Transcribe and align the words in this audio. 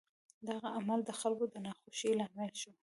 دغه 0.49 0.67
عمل 0.77 0.99
د 1.05 1.11
خلکو 1.21 1.45
د 1.53 1.55
ناخوښۍ 1.65 2.11
لامل 2.19 2.51
شو. 2.61 2.71